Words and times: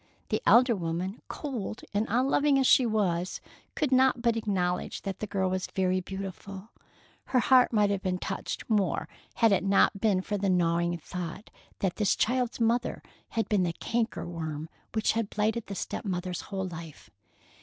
The 0.29 0.41
elder 0.47 0.75
woman, 0.75 1.21
cold 1.27 1.83
and 1.93 2.07
unloving 2.09 2.57
as 2.57 2.65
she 2.65 2.87
was, 2.87 3.39
could 3.75 3.91
not 3.91 4.19
but 4.23 4.35
acknowledge 4.35 5.03
that 5.03 5.19
the 5.19 5.27
girl 5.27 5.47
was 5.51 5.67
very 5.75 6.01
beautiful. 6.01 6.69
Her 7.25 7.37
heart 7.39 7.71
might 7.71 7.91
have 7.91 8.01
been 8.01 8.17
touched 8.17 8.67
more 8.67 9.07
had 9.35 9.51
it 9.51 9.63
not 9.63 10.01
been 10.01 10.21
for 10.21 10.39
the 10.39 10.49
gnawing 10.49 10.97
thought 10.97 11.51
that 11.81 11.97
this 11.97 12.15
child's 12.15 12.59
mother 12.59 13.03
had 13.37 13.47
been 13.47 13.61
the 13.61 13.73
canker 13.73 14.25
worm 14.27 14.69
which 14.95 15.11
had 15.11 15.29
blighted 15.29 15.67
the 15.67 15.75
step 15.75 16.03
mother's 16.03 16.41
whole 16.49 16.67
life. 16.67 17.11